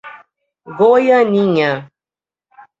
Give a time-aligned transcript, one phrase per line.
[0.77, 1.71] Goianinha